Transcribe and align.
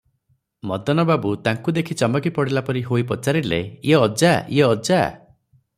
ମଦନ 0.69 1.03
ବାବୁ 1.09 1.33
ତାଙ୍କୁ 1.47 1.73
ଦେଖି 1.79 1.97
ଚମକି 2.01 2.33
ପଡ଼ିଲା 2.39 2.65
ପରି 2.71 2.83
ହୋଇ 2.89 3.07
ପଚାରିଲେ, 3.13 3.61
"ଇଏ 3.91 4.01
ଅଜା, 4.07 4.35
ଇଏ 4.57 4.69
ଅଜା! 4.71 5.01